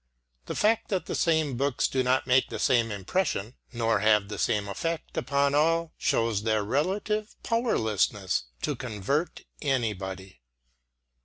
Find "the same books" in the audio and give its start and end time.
1.05-1.87